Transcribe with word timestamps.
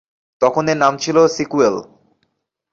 তখন 0.41 0.63
এর 0.67 0.77
নাম 0.77 0.93
ছিল 0.97 1.17
সিকুয়েল। 1.35 1.75